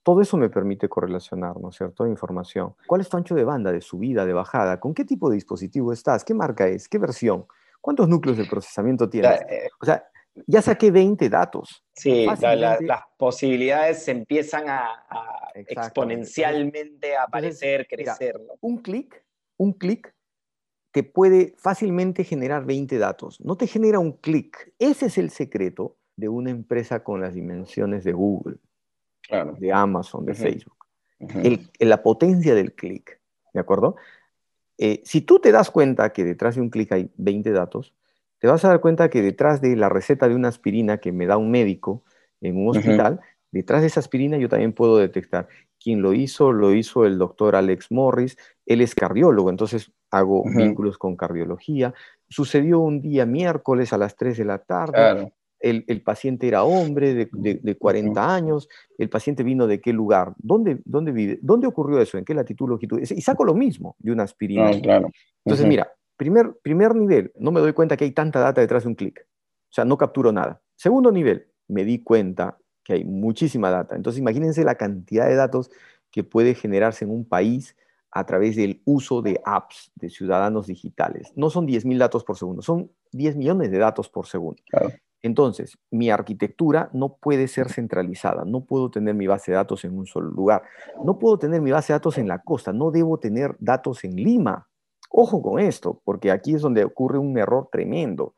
[0.10, 2.08] Todo eso me permite correlacionar, ¿no es cierto?
[2.08, 2.74] Información.
[2.88, 4.80] ¿Cuál es tu ancho de banda, de subida, de bajada?
[4.80, 6.24] ¿Con qué tipo de dispositivo estás?
[6.24, 6.90] ¿Qué marca es?
[6.90, 7.46] ¿Qué versión?
[7.80, 9.40] ¿Cuántos núcleos de procesamiento tienes?
[9.42, 10.04] Eh, o sea,
[10.48, 11.86] ya saqué 20 datos.
[11.94, 15.06] Sí, las posibilidades se empiezan a,
[15.54, 18.42] exponencialmente a aparecer, crecer.
[18.62, 19.24] un clic,
[19.58, 20.12] un clic
[20.92, 23.40] te puede fácilmente generar 20 datos.
[23.42, 24.74] No te genera un clic.
[24.80, 28.58] Ese es el secreto de una empresa con las dimensiones de Google
[29.58, 30.78] de Amazon, de Facebook.
[31.80, 33.20] la potencia del clic,
[33.54, 33.96] ¿de acuerdo?
[34.78, 37.94] Eh, si tú te das cuenta que detrás de un clic hay 20 datos,
[38.40, 41.26] te vas a dar cuenta que detrás de la receta de una aspirina que me
[41.26, 42.04] da un médico
[42.40, 43.20] en un hospital,
[43.52, 45.50] detrás de esa aspirina yo también puedo detectar
[45.80, 50.98] quién lo hizo, lo hizo el doctor Alex Morris, él es cardiólogo, entonces hago vínculos
[50.98, 51.94] con cardiología.
[52.28, 57.78] Sucedió un día miércoles a las 3 de la tarde, el, paciente era hombre de,
[57.78, 62.26] 40 años, el paciente vino de qué lugar, dónde, dónde vive, dónde ocurrió eso, en
[62.26, 64.72] qué latitud, longitud, y saco lo mismo de una aspirina.
[64.82, 65.10] claro.
[65.44, 68.90] Entonces, mira, primer, primer nivel, no me doy cuenta que hay tanta data detrás de
[68.90, 69.26] un clic.
[69.70, 70.62] O sea, no capturo nada.
[70.76, 73.96] Segundo nivel, me di cuenta que hay muchísima data.
[73.96, 75.70] Entonces, imagínense la cantidad de datos
[76.12, 77.76] que puede generarse en un país
[78.12, 81.32] a través del uso de apps de ciudadanos digitales.
[81.36, 84.62] No son 10.000 datos por segundo, son 10 millones de datos por segundo.
[85.22, 89.98] Entonces, mi arquitectura no puede ser centralizada, no puedo tener mi base de datos en
[89.98, 90.64] un solo lugar,
[91.04, 94.16] no puedo tener mi base de datos en la costa, no debo tener datos en
[94.16, 94.68] Lima.
[95.12, 98.36] Ojo con esto, porque aquí es donde ocurre un error tremendo.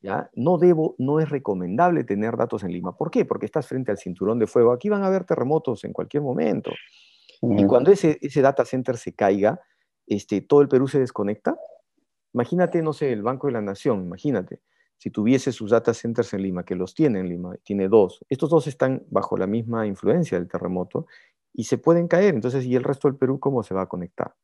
[0.00, 0.30] ¿ya?
[0.34, 2.96] No debo, no es recomendable tener datos en Lima.
[2.96, 3.24] ¿Por qué?
[3.24, 4.72] Porque estás frente al cinturón de fuego.
[4.72, 6.70] Aquí van a haber terremotos en cualquier momento.
[7.42, 9.60] Y cuando ese, ese data center se caiga,
[10.06, 11.56] este, todo el Perú se desconecta.
[12.32, 14.60] Imagínate, no sé, el Banco de la Nación, imagínate,
[15.02, 18.48] si tuviese sus data centers en Lima, que los tiene en Lima, tiene dos, estos
[18.48, 21.08] dos están bajo la misma influencia del terremoto
[21.52, 22.36] y se pueden caer.
[22.36, 24.36] Entonces, ¿y el resto del Perú cómo se va a conectar?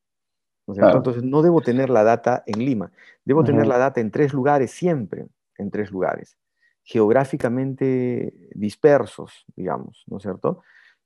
[0.67, 2.91] Entonces, no debo tener la data en Lima,
[3.25, 5.29] debo tener la data en tres lugares siempre,
[5.59, 6.37] en tres lugares,
[6.83, 10.63] geográficamente dispersos, digamos, ¿no es cierto?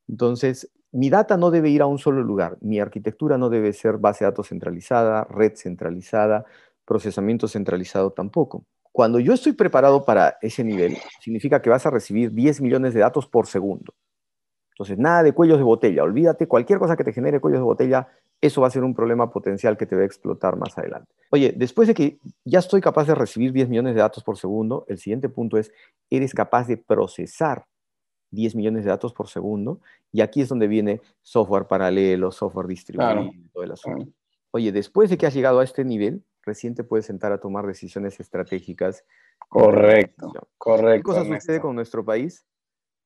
[0.09, 3.98] Entonces, mi data no debe ir a un solo lugar, mi arquitectura no debe ser
[3.98, 6.46] base de datos centralizada, red centralizada,
[6.86, 8.64] procesamiento centralizado tampoco.
[8.93, 13.01] Cuando yo estoy preparado para ese nivel, significa que vas a recibir 10 millones de
[13.01, 13.95] datos por segundo.
[14.72, 18.09] Entonces, nada de cuellos de botella, olvídate, cualquier cosa que te genere cuellos de botella,
[18.40, 21.12] eso va a ser un problema potencial que te va a explotar más adelante.
[21.30, 24.84] Oye, después de que ya estoy capaz de recibir 10 millones de datos por segundo,
[24.88, 25.72] el siguiente punto es,
[26.11, 27.64] eres capaz de procesar
[28.30, 29.80] 10 millones de datos por segundo,
[30.11, 34.12] y aquí es donde viene software paralelo, software distribuido, todo el asunto.
[34.51, 37.66] Oye, después de que has llegado a este nivel, recién te puedes sentar a tomar
[37.66, 39.05] decisiones estratégicas.
[39.49, 40.97] Correcto, correcto.
[40.97, 42.45] ¿Qué cosa sucede con nuestro país?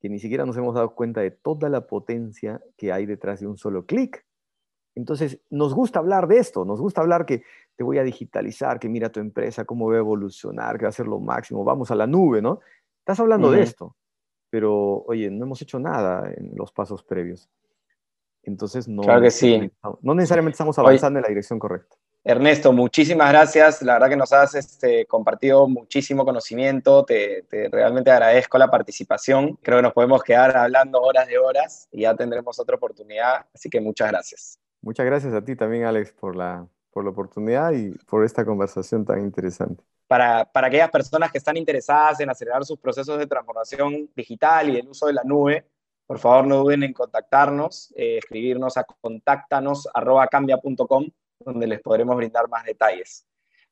[0.00, 3.46] Que ni siquiera nos hemos dado cuenta de toda la potencia que hay detrás de
[3.46, 4.24] un solo clic.
[4.94, 7.42] Entonces, nos gusta hablar de esto, nos gusta hablar que
[7.76, 10.92] te voy a digitalizar, que mira tu empresa, cómo va a evolucionar, que va a
[10.92, 12.60] ser lo máximo, vamos a la nube, ¿no?
[13.00, 13.94] Estás hablando de esto,
[14.48, 17.50] pero oye, no hemos hecho nada en los pasos previos.
[18.42, 19.70] Entonces, no, claro que sí.
[20.00, 21.96] no necesariamente estamos avanzando en la dirección correcta.
[22.28, 23.82] Ernesto, muchísimas gracias.
[23.82, 27.04] La verdad que nos has este, compartido muchísimo conocimiento.
[27.04, 29.54] Te, te, realmente agradezco la participación.
[29.62, 33.46] Creo que nos podemos quedar hablando horas de horas y ya tendremos otra oportunidad.
[33.54, 34.58] Así que muchas gracias.
[34.82, 39.04] Muchas gracias a ti también, Alex, por la, por la oportunidad y por esta conversación
[39.04, 44.10] tan interesante para, para, aquellas personas que están interesadas en acelerar sus procesos de transformación
[44.16, 45.64] digital y el uso de la nube,
[46.06, 51.06] por favor no duden en contactarnos, eh, escribirnos a contáctanos.cambia.com,
[51.40, 53.26] donde les podremos brindar más detalles.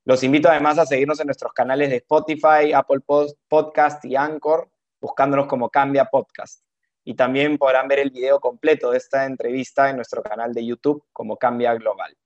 [0.05, 3.01] Los invito además a seguirnos en nuestros canales de Spotify, Apple
[3.49, 4.69] Podcast y Anchor,
[5.01, 6.62] buscándonos como Cambia Podcast.
[7.05, 11.05] Y también podrán ver el video completo de esta entrevista en nuestro canal de YouTube
[11.12, 12.17] como Cambia Global.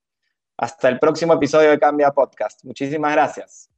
[0.57, 2.64] Hasta el próximo episodio de Cambia Podcast.
[2.64, 3.70] Muchísimas gracias.